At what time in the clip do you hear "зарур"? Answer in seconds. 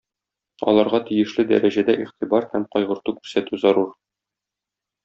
3.67-3.97